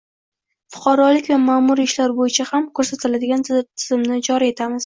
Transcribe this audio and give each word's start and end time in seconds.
fuqarolik 0.77 1.29
va 1.33 1.37
ma’muriy 1.43 1.89
ishlar 1.91 2.15
bo‘yicha 2.21 2.47
ham 2.55 2.67
ko‘rsatiladigan 2.81 3.49
tizimni 3.53 4.23
joriy 4.31 4.57
etamiz. 4.57 4.79